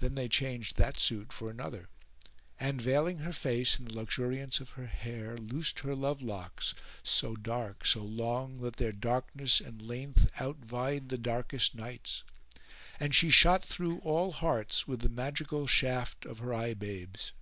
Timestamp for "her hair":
4.70-5.36